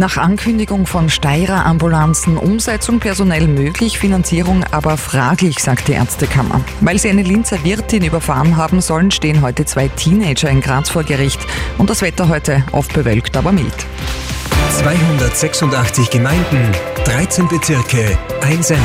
Nach 0.00 0.16
Ankündigung 0.16 0.86
von 0.86 1.10
Steirer 1.10 1.66
Ambulanzen 1.66 2.38
Umsetzung 2.38 3.00
personell 3.00 3.46
möglich, 3.46 3.98
Finanzierung 3.98 4.64
aber 4.70 4.96
fraglich, 4.96 5.58
sagt 5.58 5.88
die 5.88 5.92
Ärztekammer. 5.92 6.62
Weil 6.80 6.98
sie 6.98 7.10
eine 7.10 7.22
Linzer 7.22 7.62
Wirtin 7.64 8.02
überfahren 8.02 8.56
haben 8.56 8.80
sollen, 8.80 9.10
stehen 9.10 9.42
heute 9.42 9.66
zwei 9.66 9.88
Teenager 9.88 10.48
in 10.48 10.62
Graz 10.62 10.88
vor 10.88 11.04
Gericht. 11.04 11.46
Und 11.76 11.90
das 11.90 12.00
Wetter 12.00 12.30
heute 12.30 12.64
oft 12.72 12.94
bewölkt, 12.94 13.36
aber 13.36 13.52
mild. 13.52 13.74
286 14.78 16.08
Gemeinden, 16.08 16.72
13 17.04 17.48
Bezirke, 17.48 18.16
ein 18.40 18.62
Sender. 18.62 18.82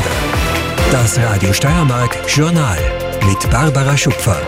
Das 0.91 1.18
Radio 1.18 1.54
Steiermark 1.54 2.18
Journal 2.27 2.77
mit 3.25 3.50
Barbara 3.50 3.95
Schupfer. 3.95 4.41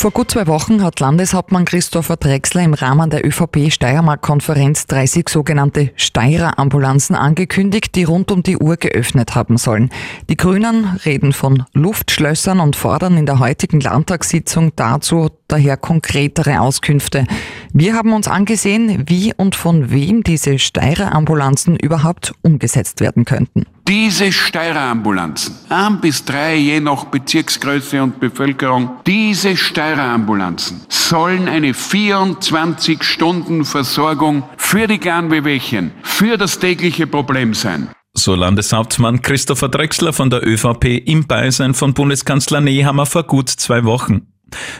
Vor 0.00 0.12
gut 0.12 0.30
zwei 0.30 0.46
Wochen 0.46 0.82
hat 0.82 0.98
Landeshauptmann 0.98 1.66
Christopher 1.66 2.16
Drexler 2.16 2.62
im 2.62 2.72
Rahmen 2.72 3.10
der 3.10 3.22
ÖVP-Steiermark-Konferenz 3.22 4.86
30 4.86 5.28
sogenannte 5.28 5.90
Steirer-Ambulanzen 5.94 7.14
angekündigt, 7.14 7.94
die 7.94 8.04
rund 8.04 8.32
um 8.32 8.42
die 8.42 8.56
Uhr 8.56 8.78
geöffnet 8.78 9.34
haben 9.34 9.58
sollen. 9.58 9.90
Die 10.30 10.38
Grünen 10.38 10.98
reden 11.04 11.34
von 11.34 11.64
Luftschlössern 11.74 12.60
und 12.60 12.76
fordern 12.76 13.18
in 13.18 13.26
der 13.26 13.40
heutigen 13.40 13.78
Landtagssitzung 13.78 14.72
dazu 14.74 15.28
daher 15.52 15.76
konkretere 15.76 16.60
Auskünfte. 16.60 17.26
Wir 17.72 17.94
haben 17.94 18.12
uns 18.12 18.28
angesehen, 18.28 19.04
wie 19.08 19.32
und 19.36 19.54
von 19.54 19.90
wem 19.90 20.22
diese 20.22 20.58
Steirer-Ambulanzen 20.58 21.76
überhaupt 21.76 22.34
umgesetzt 22.42 23.00
werden 23.00 23.24
könnten. 23.24 23.64
Diese 23.90 24.30
Steirerambulanzen, 24.30 25.56
ein 25.68 26.00
bis 26.00 26.24
drei 26.24 26.54
je 26.54 26.78
nach 26.78 27.06
Bezirksgröße 27.06 28.00
und 28.00 28.20
Bevölkerung, 28.20 28.90
diese 29.04 29.56
Steirerambulanzen 29.56 30.82
sollen 30.88 31.48
eine 31.48 31.72
24-Stunden-Versorgung 31.72 34.44
für 34.56 34.86
die 34.86 34.98
kleinen 34.98 35.90
für 36.02 36.36
das 36.36 36.60
tägliche 36.60 37.08
Problem 37.08 37.52
sein. 37.52 37.88
So 38.14 38.34
Landeshauptmann 38.34 39.22
Christopher 39.22 39.68
Drexler 39.68 40.12
von 40.12 40.30
der 40.30 40.46
ÖVP 40.46 40.84
im 41.06 41.26
Beisein 41.26 41.74
von 41.74 41.94
Bundeskanzler 41.94 42.60
Nehammer 42.60 43.06
vor 43.06 43.24
gut 43.24 43.48
zwei 43.48 43.84
Wochen. 43.84 44.29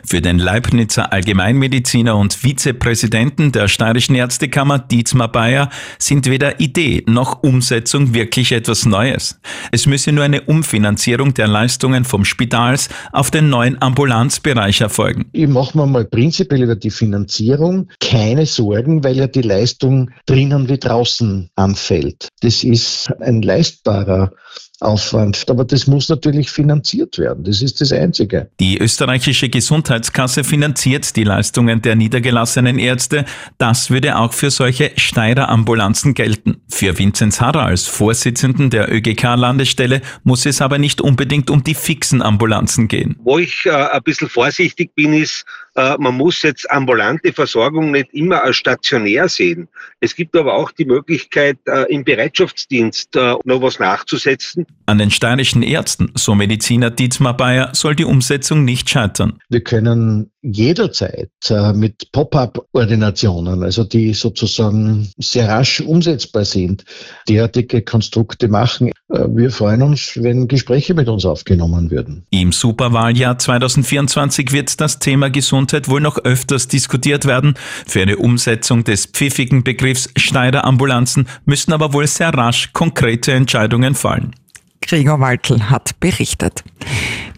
Für 0.04 0.20
den 0.20 0.38
Leibnizer 0.38 1.12
Allgemeinmediziner 1.12 2.16
und 2.16 2.34
Vizepräsidenten 2.34 3.52
der 3.52 3.68
Steirischen 3.68 4.14
Ärztekammer 4.14 4.78
Dietmar 4.78 5.30
Bayer 5.30 5.70
sind 5.98 6.26
weder 6.26 6.60
Idee 6.60 7.02
noch 7.06 7.42
Umsetzung 7.42 8.14
wirklich 8.14 8.52
etwas 8.52 8.86
Neues. 8.86 9.40
Es 9.72 9.86
müsse 9.86 10.12
nur 10.12 10.24
eine 10.24 10.42
Umfinanzierung 10.42 11.34
der 11.34 11.48
Leistungen 11.48 12.04
vom 12.04 12.24
Spitals 12.24 12.88
auf 13.12 13.30
den 13.30 13.48
neuen 13.48 13.80
Ambulanzbereich 13.80 14.80
erfolgen. 14.80 15.26
Ich 15.32 15.48
mache 15.48 15.76
mir 15.76 15.86
mal 15.86 16.04
prinzipiell 16.04 16.62
über 16.62 16.76
die 16.76 16.90
Finanzierung 16.90 17.88
keine 18.00 18.46
Sorgen, 18.46 19.04
weil 19.04 19.16
ja 19.16 19.26
die 19.26 19.42
Leistung 19.42 20.10
drinnen 20.26 20.68
wie 20.68 20.78
draußen 20.78 21.50
anfällt. 21.56 22.28
Das 22.40 22.64
ist 22.64 23.12
ein 23.20 23.42
leistbarer 23.42 24.32
Aufwand. 24.80 25.44
Aber 25.48 25.64
das 25.64 25.86
muss 25.86 26.08
natürlich 26.08 26.50
finanziert 26.50 27.18
werden. 27.18 27.44
Das 27.44 27.62
ist 27.62 27.80
das 27.80 27.92
Einzige. 27.92 28.50
Die 28.58 28.78
österreichische 28.78 29.48
Gesundheitskasse 29.48 30.44
finanziert 30.44 31.16
die 31.16 31.24
Leistungen 31.24 31.82
der 31.82 31.96
niedergelassenen 31.96 32.78
Ärzte. 32.78 33.24
Das 33.58 33.90
würde 33.90 34.16
auch 34.18 34.32
für 34.32 34.50
solche 34.50 34.92
Steirer-Ambulanzen 34.96 36.14
gelten. 36.14 36.62
Für 36.68 36.98
Vinzenz 36.98 37.40
Harrer 37.40 37.64
als 37.64 37.86
Vorsitzenden 37.86 38.70
der 38.70 38.92
ÖGK-Landesstelle 38.92 40.00
muss 40.24 40.46
es 40.46 40.62
aber 40.62 40.78
nicht 40.78 41.00
unbedingt 41.00 41.50
um 41.50 41.62
die 41.62 41.74
fixen 41.74 42.22
Ambulanzen 42.22 42.88
gehen. 42.88 43.16
Wo 43.22 43.38
ich 43.38 43.66
äh, 43.66 43.70
ein 43.70 44.02
bisschen 44.02 44.28
vorsichtig 44.28 44.94
bin, 44.94 45.12
ist, 45.12 45.44
man 45.74 46.16
muss 46.16 46.42
jetzt 46.42 46.70
ambulante 46.70 47.32
Versorgung 47.32 47.90
nicht 47.90 48.12
immer 48.12 48.42
als 48.42 48.56
stationär 48.56 49.28
sehen. 49.28 49.68
Es 50.00 50.14
gibt 50.14 50.36
aber 50.36 50.54
auch 50.54 50.72
die 50.72 50.84
Möglichkeit, 50.84 51.58
äh, 51.66 51.92
im 51.92 52.04
Bereitschaftsdienst 52.04 53.16
äh, 53.16 53.34
noch 53.44 53.62
was 53.62 53.78
nachzusetzen. 53.78 54.66
An 54.86 54.98
den 54.98 55.10
steirischen 55.10 55.62
Ärzten, 55.62 56.12
so 56.14 56.34
Mediziner 56.34 56.90
Dietmar 56.90 57.36
Bayer, 57.36 57.70
soll 57.74 57.94
die 57.94 58.04
Umsetzung 58.04 58.64
nicht 58.64 58.90
scheitern. 58.90 59.38
Wir 59.48 59.62
können 59.62 60.30
jederzeit 60.42 61.30
mit 61.74 62.12
Pop-up-Ordinationen, 62.12 63.62
also 63.62 63.84
die 63.84 64.14
sozusagen 64.14 65.10
sehr 65.18 65.48
rasch 65.48 65.80
umsetzbar 65.80 66.44
sind, 66.44 66.84
derartige 67.28 67.82
Konstrukte 67.82 68.48
machen. 68.48 68.90
Wir 69.08 69.50
freuen 69.50 69.82
uns, 69.82 70.12
wenn 70.16 70.48
Gespräche 70.48 70.94
mit 70.94 71.08
uns 71.08 71.24
aufgenommen 71.24 71.90
würden. 71.90 72.24
Im 72.30 72.52
Superwahljahr 72.52 73.38
2024 73.38 74.52
wird 74.52 74.80
das 74.80 74.98
Thema 74.98 75.30
Gesundheit 75.30 75.88
wohl 75.88 76.00
noch 76.00 76.18
öfters 76.18 76.68
diskutiert 76.68 77.26
werden. 77.26 77.54
Für 77.86 78.02
eine 78.02 78.16
Umsetzung 78.16 78.84
des 78.84 79.06
pfiffigen 79.06 79.64
Begriffs 79.64 80.08
Schneiderambulanzen 80.16 81.28
müssen 81.44 81.72
aber 81.72 81.92
wohl 81.92 82.06
sehr 82.06 82.32
rasch 82.32 82.72
konkrete 82.72 83.32
Entscheidungen 83.32 83.94
fallen. 83.94 84.34
Gregor 84.82 85.20
Waltl 85.20 85.64
hat 85.64 86.00
berichtet. 86.00 86.64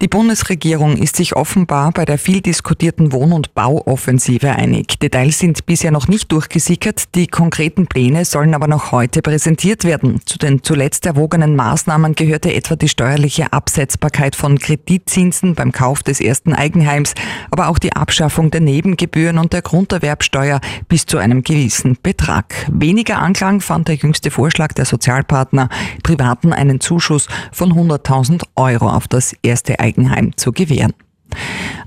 Die 0.03 0.09
Bundesregierung 0.09 0.97
ist 0.97 1.15
sich 1.15 1.37
offenbar 1.37 1.93
bei 1.93 2.05
der 2.05 2.19
viel 2.19 2.41
diskutierten 2.41 3.13
Wohn- 3.13 3.33
und 3.33 3.55
Bauoffensive 3.55 4.51
einig. 4.51 4.99
Details 4.99 5.39
sind 5.39 5.65
bisher 5.65 5.93
noch 5.93 6.09
nicht 6.09 6.33
durchgesickert, 6.33 7.15
die 7.15 7.29
konkreten 7.29 7.87
Pläne 7.87 8.25
sollen 8.25 8.53
aber 8.55 8.67
noch 8.67 8.91
heute 8.91 9.23
präsentiert 9.23 9.85
werden. 9.85 10.21
Zu 10.27 10.39
den 10.39 10.65
zuletzt 10.65 11.07
erwogenen 11.07 11.55
Maßnahmen 11.55 12.17
gehörte 12.17 12.53
etwa 12.53 12.75
die 12.75 12.89
steuerliche 12.89 13.53
Absetzbarkeit 13.53 14.35
von 14.35 14.59
Kreditzinsen 14.59 15.55
beim 15.55 15.71
Kauf 15.71 16.03
des 16.03 16.21
ersten 16.21 16.53
Eigenheims, 16.53 17.15
aber 17.53 17.69
auch 17.69 17.79
die 17.79 17.93
Abschaffung 17.93 18.51
der 18.51 18.61
Nebengebühren 18.61 19.39
und 19.39 19.53
der 19.53 19.63
Grunderwerbsteuer 19.63 20.61
bis 20.89 21.07
zu 21.07 21.19
einem 21.19 21.45
gewissen 21.45 21.97
Betrag. 22.03 22.67
Weniger 22.73 23.21
Anklang 23.21 23.61
fand 23.61 23.87
der 23.87 23.95
jüngste 23.95 24.33
Vorschlag 24.33 24.73
der 24.73 24.85
Sozialpartner, 24.85 25.69
Privaten 26.03 26.53
einen 26.53 26.81
Zuschuss 26.81 27.29
von 27.53 27.73
100.000 27.73 28.43
Euro 28.57 28.89
auf 28.89 29.07
das 29.07 29.33
erste 29.45 29.52
Eigenheim 29.81 30.37
zu 30.37 30.53
gewähren. 30.53 30.95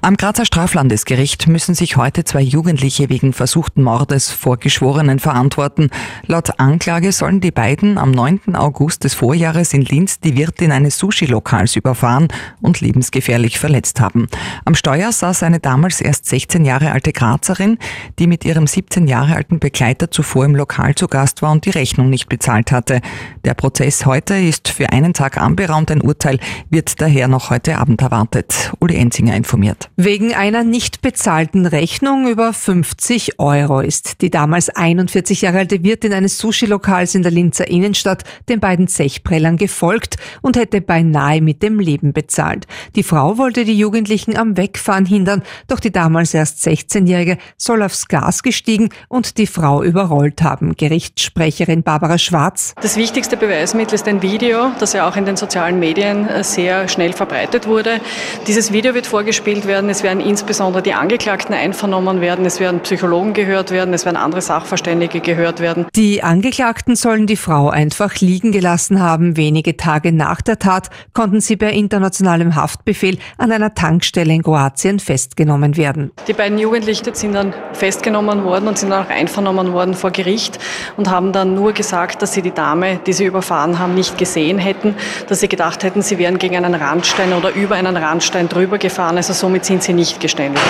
Am 0.01 0.17
Grazer 0.17 0.45
Straflandesgericht 0.45 1.47
müssen 1.47 1.73
sich 1.73 1.97
heute 1.97 2.23
zwei 2.23 2.41
Jugendliche 2.41 3.09
wegen 3.09 3.33
versuchten 3.33 3.81
Mordes 3.81 4.31
vor 4.31 4.57
Geschworenen 4.57 5.19
verantworten. 5.19 5.89
Laut 6.27 6.59
Anklage 6.59 7.11
sollen 7.11 7.41
die 7.41 7.51
beiden 7.51 7.97
am 7.97 8.11
9. 8.11 8.55
August 8.55 9.03
des 9.03 9.15
Vorjahres 9.15 9.73
in 9.73 9.81
Linz 9.81 10.19
die 10.19 10.37
Wirtin 10.37 10.71
eines 10.71 10.99
Sushi-Lokals 10.99 11.75
überfahren 11.75 12.27
und 12.61 12.81
lebensgefährlich 12.81 13.57
verletzt 13.57 13.99
haben. 13.99 14.27
Am 14.63 14.75
Steuer 14.75 15.11
saß 15.11 15.43
eine 15.43 15.59
damals 15.59 16.01
erst 16.01 16.27
16 16.27 16.65
Jahre 16.65 16.91
alte 16.91 17.11
Grazerin, 17.11 17.79
die 18.19 18.27
mit 18.27 18.45
ihrem 18.45 18.67
17 18.67 19.07
Jahre 19.07 19.35
alten 19.35 19.59
Begleiter 19.59 20.11
zuvor 20.11 20.45
im 20.45 20.55
Lokal 20.55 20.95
zu 20.95 21.07
Gast 21.07 21.41
war 21.41 21.51
und 21.51 21.65
die 21.65 21.71
Rechnung 21.71 22.09
nicht 22.09 22.29
bezahlt 22.29 22.71
hatte. 22.71 23.01
Der 23.43 23.53
Prozess 23.53 24.05
heute 24.05 24.35
ist 24.35 24.69
für 24.69 24.91
einen 24.91 25.13
Tag 25.13 25.37
anberaumt. 25.37 25.89
Ein 25.89 26.01
Urteil 26.01 26.39
wird 26.69 27.01
daher 27.01 27.27
noch 27.27 27.49
heute 27.49 27.77
Abend 27.77 28.01
erwartet. 28.01 28.71
Uli 28.79 28.95
Enzinger 28.97 29.34
informiert. 29.35 29.89
Wegen 29.97 30.33
einer 30.33 30.63
nicht 30.63 31.01
bezahlten 31.01 31.65
Rechnung 31.65 32.27
über 32.27 32.53
50 32.53 33.39
Euro 33.39 33.81
ist 33.81 34.21
die 34.21 34.29
damals 34.29 34.69
41 34.69 35.41
Jahre 35.41 35.59
alte 35.59 35.83
Wirtin 35.83 36.13
eines 36.13 36.37
Sushi-Lokals 36.37 37.13
in 37.15 37.21
der 37.21 37.31
Linzer 37.31 37.67
Innenstadt 37.67 38.23
den 38.49 38.59
beiden 38.59 38.87
Zechprellern 38.87 39.57
gefolgt 39.57 40.15
und 40.41 40.57
hätte 40.57 40.81
beinahe 40.81 41.41
mit 41.41 41.61
dem 41.61 41.79
Leben 41.79 42.13
bezahlt. 42.13 42.65
Die 42.95 43.03
Frau 43.03 43.37
wollte 43.37 43.65
die 43.65 43.77
Jugendlichen 43.77 44.37
am 44.37 44.57
Wegfahren 44.57 45.05
hindern, 45.05 45.43
doch 45.67 45.79
die 45.79 45.91
damals 45.91 46.33
erst 46.33 46.65
16-Jährige 46.65 47.37
soll 47.57 47.83
aufs 47.83 48.07
Gas 48.07 48.41
gestiegen 48.41 48.89
und 49.09 49.37
die 49.37 49.47
Frau 49.47 49.83
überrollt 49.83 50.41
haben. 50.41 50.75
Gerichtssprecherin 50.75 51.83
Barbara 51.83 52.17
Schwarz. 52.17 52.73
Das 52.81 52.95
wichtigste 52.95 53.37
Beweismittel 53.37 53.95
ist 53.95 54.07
ein 54.07 54.21
Video, 54.21 54.71
das 54.79 54.93
ja 54.93 55.07
auch 55.07 55.17
in 55.17 55.25
den 55.25 55.37
sozialen 55.37 55.79
Medien 55.79 56.27
sehr 56.41 56.87
schnell 56.87 57.13
verbreitet 57.13 57.67
wurde. 57.67 57.99
Dieses 58.47 58.71
Video 58.71 58.93
wird 58.93 59.05
vorgestellt 59.05 59.24
gespielt 59.25 59.67
werden. 59.67 59.89
Es 59.89 60.03
werden 60.03 60.21
insbesondere 60.21 60.81
die 60.81 60.93
Angeklagten 60.93 61.53
einvernommen 61.53 62.21
werden. 62.21 62.45
Es 62.45 62.59
werden 62.59 62.79
Psychologen 62.81 63.33
gehört 63.33 63.71
werden. 63.71 63.93
Es 63.93 64.05
werden 64.05 64.17
andere 64.17 64.41
Sachverständige 64.41 65.19
gehört 65.19 65.59
werden. 65.59 65.85
Die 65.95 66.23
Angeklagten 66.23 66.95
sollen 66.95 67.27
die 67.27 67.35
Frau 67.35 67.69
einfach 67.69 68.15
liegen 68.21 68.51
gelassen 68.51 69.01
haben. 69.01 69.35
Wenige 69.37 69.75
Tage 69.75 70.11
nach 70.11 70.41
der 70.41 70.59
Tat 70.59 70.89
konnten 71.13 71.41
sie 71.41 71.57
per 71.57 71.71
internationalem 71.71 72.55
Haftbefehl 72.55 73.17
an 73.37 73.51
einer 73.51 73.73
Tankstelle 73.73 74.33
in 74.33 74.43
Kroatien 74.43 74.99
festgenommen 74.99 75.77
werden. 75.77 76.11
Die 76.27 76.33
beiden 76.33 76.57
Jugendlichen 76.57 77.13
sind 77.13 77.33
dann 77.33 77.53
festgenommen 77.73 78.43
worden 78.43 78.67
und 78.67 78.77
sind 78.77 78.91
dann 78.91 79.05
auch 79.05 79.09
einvernommen 79.09 79.73
worden 79.73 79.93
vor 79.93 80.11
Gericht 80.11 80.59
und 80.97 81.09
haben 81.09 81.31
dann 81.31 81.55
nur 81.55 81.73
gesagt, 81.73 82.21
dass 82.21 82.33
sie 82.33 82.41
die 82.41 82.53
Dame, 82.53 82.99
die 83.05 83.13
sie 83.13 83.25
überfahren 83.25 83.79
haben, 83.79 83.95
nicht 83.95 84.17
gesehen 84.17 84.57
hätten, 84.57 84.95
dass 85.27 85.39
sie 85.39 85.47
gedacht 85.47 85.83
hätten, 85.83 86.01
sie 86.01 86.17
wären 86.17 86.37
gegen 86.37 86.55
einen 86.55 86.75
Randstein 86.75 87.33
oder 87.33 87.53
über 87.53 87.75
einen 87.75 87.97
Randstein 87.97 88.47
drüber 88.47 88.77
gefahren. 88.77 89.04
Also 89.07 89.33
somit 89.33 89.65
sind 89.65 89.83
sie 89.83 89.93
nicht 89.93 90.19
geständig. 90.19 90.61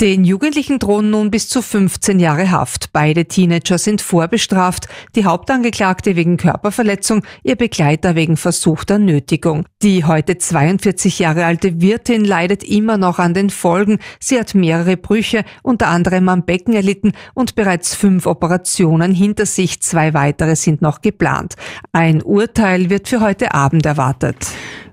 Den 0.00 0.24
Jugendlichen 0.24 0.78
drohen 0.78 1.10
nun 1.10 1.30
bis 1.30 1.48
zu 1.48 1.62
15 1.62 2.18
Jahre 2.18 2.50
Haft. 2.50 2.92
Beide 2.92 3.26
Teenager 3.26 3.78
sind 3.78 4.00
vorbestraft. 4.00 4.88
Die 5.14 5.24
Hauptangeklagte 5.24 6.16
wegen 6.16 6.36
Körperverletzung, 6.36 7.22
ihr 7.42 7.56
Begleiter 7.56 8.14
wegen 8.14 8.36
versuchter 8.36 8.98
Nötigung. 8.98 9.66
Die 9.82 10.04
heute 10.04 10.38
42 10.38 11.18
Jahre 11.18 11.44
alte 11.44 11.80
Wirtin 11.80 12.24
leidet 12.24 12.64
immer 12.64 12.98
noch 12.98 13.18
an 13.18 13.34
den 13.34 13.50
Folgen. 13.50 13.98
Sie 14.20 14.38
hat 14.38 14.54
mehrere 14.54 14.96
Brüche, 14.96 15.44
unter 15.62 15.88
anderem 15.88 16.28
am 16.28 16.44
Becken 16.44 16.74
erlitten 16.74 17.12
und 17.34 17.54
bereits 17.54 17.94
fünf 17.94 18.26
Operationen 18.26 19.12
hinter 19.12 19.46
sich. 19.46 19.80
Zwei 19.80 20.12
weitere 20.14 20.56
sind 20.56 20.82
noch 20.82 21.02
geplant. 21.02 21.54
Ein 21.92 22.22
Urteil 22.22 22.90
wird 22.90 23.08
für 23.08 23.20
heute 23.20 23.54
Abend 23.54 23.86
erwartet. 23.86 24.36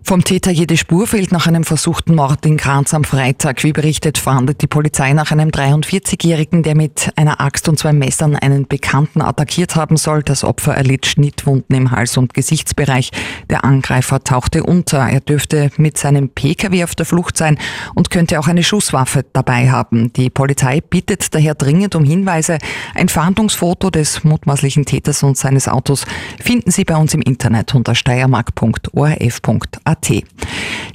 Vom 0.04 0.24
Täter 0.24 0.52
jede 0.52 0.78
Spur 0.78 1.08
fehlt 1.08 1.32
nach 1.32 1.48
einem 1.48 1.64
versuchten 1.64 2.16
Mord 2.16 2.46
in 2.46 2.58
Graz 2.58 2.94
am 2.94 3.04
Freitag. 3.04 3.64
Wie 3.64 3.72
berichtet, 3.72 4.18
fahndet 4.18 4.62
die 4.62 4.68
Polizei 4.68 5.14
nach 5.14 5.32
einem 5.32 5.50
43-Jährigen, 5.50 6.64
der 6.64 6.76
mit 6.76 7.12
einer 7.16 7.40
Axt 7.40 7.70
und 7.70 7.80
zwei 7.80 7.94
Messern 7.94 8.36
einen 8.36 8.68
Bekannten 8.68 9.22
attackiert 9.22 9.76
haben 9.76 9.96
soll. 9.96 10.24
Das 10.24 10.44
Opfer 10.44 10.76
erlitt 10.76 11.06
Schnittwunden 11.06 11.78
im 11.78 11.92
Hals- 11.92 12.18
und 12.18 12.34
Gesichtsbereich. 12.34 13.12
Der 13.50 13.64
Angreifer 13.64 14.22
tauchte 14.22 14.64
unter. 14.64 14.98
Er 14.98 15.22
dürfte 15.22 15.70
mit 15.78 15.98
seinem 15.98 16.30
Pkw 16.30 16.84
auf 16.84 16.96
der 16.96 17.06
Flucht 17.06 17.38
sein 17.38 17.58
und 17.96 18.10
könnte 18.10 18.40
auch 18.40 18.48
eine 18.48 18.64
Schusswaffe 18.64 19.24
dabei 19.32 19.70
haben. 19.70 20.12
Die 20.14 20.30
Polizei 20.30 20.82
bittet 20.82 21.34
daher 21.34 21.56
dringend 21.56 21.96
um 21.96 22.04
Hinweise. 22.04 22.58
Ein 22.96 23.08
Fahndungsfoto 23.08 23.92
des 23.92 24.26
mutmaßlichen 24.26 24.86
Täters 24.86 25.24
und 25.24 25.38
seines 25.38 25.70
Autos 25.70 26.06
finden 26.42 26.72
Sie 26.72 26.84
bei 26.84 26.98
uns 26.98 27.14
im 27.14 27.22
Internet 27.22 27.74
unter 27.76 27.96
steiermark.orf.at. 27.96 29.91
AT. 29.92 30.24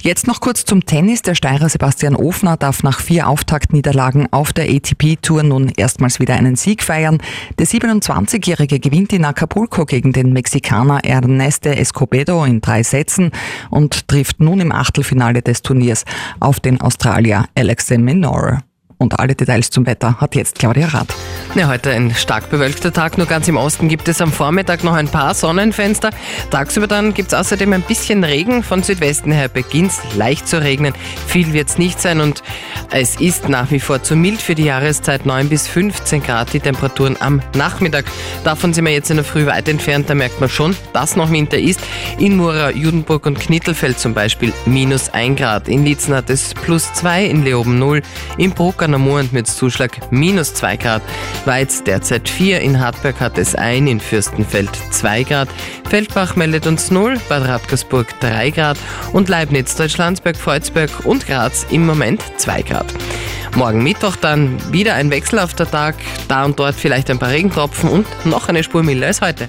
Jetzt 0.01 0.27
noch 0.27 0.39
kurz 0.41 0.65
zum 0.65 0.85
Tennis. 0.85 1.21
Der 1.21 1.35
Steirer 1.35 1.69
Sebastian 1.69 2.15
Ofner 2.15 2.57
darf 2.57 2.83
nach 2.83 2.99
vier 2.99 3.27
Auftaktniederlagen 3.27 4.31
auf 4.31 4.53
der 4.53 4.69
ATP-Tour 4.69 5.43
nun 5.43 5.71
erstmals 5.75 6.19
wieder 6.19 6.35
einen 6.35 6.55
Sieg 6.55 6.83
feiern. 6.83 7.19
Der 7.59 7.67
27-Jährige 7.67 8.79
gewinnt 8.79 9.13
in 9.13 9.25
Acapulco 9.25 9.85
gegen 9.85 10.13
den 10.13 10.33
Mexikaner 10.33 11.03
Erneste 11.03 11.75
Escobedo 11.75 12.43
in 12.45 12.61
drei 12.61 12.83
Sätzen 12.83 13.31
und 13.69 14.07
trifft 14.07 14.39
nun 14.39 14.59
im 14.59 14.71
Achtelfinale 14.71 15.41
des 15.41 15.61
Turniers 15.61 16.05
auf 16.39 16.59
den 16.59 16.79
Australier 16.81 17.45
Alex 17.55 17.87
de 17.87 17.97
Minor. 17.97 18.59
Und 18.99 19.19
alle 19.19 19.35
Details 19.35 19.69
zum 19.69 19.85
Wetter 19.85 20.19
hat 20.19 20.35
jetzt 20.35 20.57
Claudia 20.57 20.87
Rath. 20.87 21.13
Ja, 21.53 21.67
heute 21.67 21.91
ein 21.91 22.13
stark 22.15 22.49
bewölkter 22.49 22.91
Tag. 22.91 23.17
Nur 23.17 23.27
ganz 23.27 23.47
im 23.47 23.57
Osten 23.57 23.89
gibt 23.89 24.07
es 24.07 24.21
am 24.21 24.31
Vormittag 24.31 24.83
noch 24.83 24.93
ein 24.93 25.07
paar 25.07 25.35
Sonnenfenster. 25.35 26.09
Tagsüber 26.49 26.87
dann 26.87 27.13
gibt 27.13 27.31
es 27.31 27.33
außerdem 27.37 27.73
ein 27.73 27.83
bisschen 27.83 28.23
Regen. 28.23 28.63
Von 28.63 28.81
Südwesten 28.81 29.31
her 29.31 29.49
beginnt 29.49 29.91
es 29.91 30.15
leicht 30.15 30.47
zu 30.47 30.61
regnen. 30.61 30.93
Viel 31.27 31.53
wird 31.53 31.69
es 31.69 31.77
nicht 31.77 32.01
sein 32.01 32.21
und 32.21 32.41
es 32.91 33.19
ist 33.19 33.49
nach 33.49 33.69
wie 33.69 33.79
vor 33.79 34.01
zu 34.01 34.15
mild 34.15 34.41
für 34.41 34.55
die 34.55 34.65
Jahreszeit. 34.65 35.25
9 35.25 35.49
bis 35.49 35.67
15 35.67 36.23
Grad 36.23 36.53
die 36.53 36.59
Temperaturen 36.59 37.17
am 37.19 37.41
Nachmittag. 37.55 38.05
Davon 38.43 38.73
sind 38.73 38.85
wir 38.85 38.93
jetzt 38.93 39.11
in 39.11 39.17
der 39.17 39.25
Früh 39.25 39.45
weit 39.45 39.69
entfernt. 39.69 40.09
Da 40.09 40.15
merkt 40.15 40.39
man 40.39 40.49
schon, 40.49 40.75
dass 40.93 41.15
noch 41.15 41.31
Winter 41.31 41.59
ist. 41.59 41.81
In 42.17 42.37
Mura, 42.37 42.71
Judenburg 42.71 43.25
und 43.27 43.39
Knittelfeld 43.39 43.99
zum 43.99 44.15
Beispiel 44.15 44.53
minus 44.65 45.09
1 45.09 45.39
Grad. 45.39 45.67
In 45.67 45.85
Lietzen 45.85 46.15
hat 46.15 46.31
es 46.31 46.55
plus 46.55 46.91
2, 46.93 47.25
in 47.25 47.43
Leoben 47.43 47.77
0. 47.77 48.01
In 48.37 48.51
Bruck 48.51 48.86
an 48.87 48.91
der 48.93 48.99
Murend 48.99 49.33
mit 49.33 49.47
Zuschlag 49.47 50.11
minus 50.11 50.53
2 50.53 50.77
Grad. 50.77 51.01
Weiz 51.45 51.83
derzeit 51.83 52.29
4, 52.29 52.61
in 52.61 52.79
Hartberg 52.79 53.19
hat 53.19 53.37
es 53.37 53.53
1, 53.53 53.89
in 53.89 53.99
Fürstenfeld 53.99 54.69
2 54.91 55.23
Grad, 55.23 55.49
Feldbach 55.89 56.37
meldet 56.37 56.67
uns 56.67 56.89
0, 56.89 57.19
Bad 57.27 57.47
Radkersburg 57.47 58.07
3 58.21 58.49
Grad 58.51 58.77
und 59.11 59.27
Leibniz, 59.27 59.75
Deutschlandsberg, 59.75 60.37
Freuzberg 60.37 61.05
und 61.05 61.27
Graz 61.27 61.65
im 61.69 61.85
Moment 61.85 62.23
2 62.37 62.61
Grad. 62.61 62.85
Morgen 63.55 63.83
Mittwoch 63.83 64.15
dann 64.15 64.57
wieder 64.71 64.93
ein 64.93 65.11
Wechsel 65.11 65.39
auf 65.39 65.53
der 65.53 65.69
Tag, 65.69 65.95
da 66.29 66.45
und 66.45 66.57
dort 66.57 66.75
vielleicht 66.75 67.09
ein 67.09 67.19
paar 67.19 67.31
Regentropfen 67.31 67.89
und 67.89 68.07
noch 68.25 68.47
eine 68.47 68.63
Spur 68.63 68.83
milder 68.83 69.07
als 69.07 69.19
heute. 69.19 69.45